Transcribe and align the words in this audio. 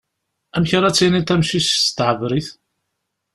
Amek 0.55 0.71
ara 0.77 0.89
d-tiniḍ 0.91 1.27
amcic 1.33 1.65
s 1.83 1.87
tɛebrit? 1.95 2.47